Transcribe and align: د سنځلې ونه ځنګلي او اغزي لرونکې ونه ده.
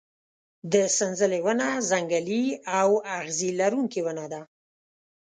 د 0.73 0.73
سنځلې 0.97 1.39
ونه 1.45 1.67
ځنګلي 1.89 2.43
او 2.79 2.89
اغزي 3.17 3.49
لرونکې 3.59 3.99
ونه 4.05 4.25
ده. 4.31 4.41